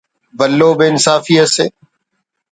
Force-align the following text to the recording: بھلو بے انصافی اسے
بھلو 0.37 0.69
بے 0.77 0.85
انصافی 0.89 1.35
اسے 1.43 1.65